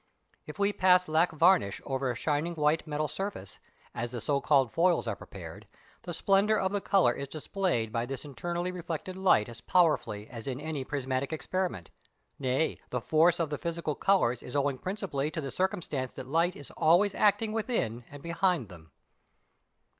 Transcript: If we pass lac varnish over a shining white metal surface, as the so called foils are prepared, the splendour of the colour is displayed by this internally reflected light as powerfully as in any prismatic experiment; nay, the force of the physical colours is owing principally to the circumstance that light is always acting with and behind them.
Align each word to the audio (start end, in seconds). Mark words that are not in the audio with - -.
If 0.47 0.57
we 0.57 0.73
pass 0.73 1.07
lac 1.07 1.31
varnish 1.31 1.79
over 1.85 2.09
a 2.09 2.15
shining 2.15 2.55
white 2.55 2.87
metal 2.87 3.07
surface, 3.07 3.59
as 3.93 4.09
the 4.09 4.19
so 4.19 4.41
called 4.41 4.71
foils 4.71 5.07
are 5.07 5.15
prepared, 5.15 5.67
the 6.01 6.11
splendour 6.11 6.57
of 6.57 6.71
the 6.71 6.81
colour 6.81 7.13
is 7.13 7.27
displayed 7.27 7.91
by 7.91 8.07
this 8.07 8.25
internally 8.25 8.71
reflected 8.71 9.15
light 9.15 9.47
as 9.47 9.61
powerfully 9.61 10.27
as 10.27 10.47
in 10.47 10.59
any 10.59 10.83
prismatic 10.83 11.31
experiment; 11.31 11.91
nay, 12.39 12.79
the 12.89 12.99
force 12.99 13.39
of 13.39 13.51
the 13.51 13.59
physical 13.59 13.93
colours 13.93 14.41
is 14.41 14.55
owing 14.55 14.79
principally 14.79 15.29
to 15.29 15.39
the 15.39 15.51
circumstance 15.51 16.15
that 16.15 16.25
light 16.25 16.55
is 16.55 16.71
always 16.71 17.13
acting 17.13 17.51
with 17.53 17.69
and 17.69 18.23
behind 18.23 18.69
them. 18.69 18.91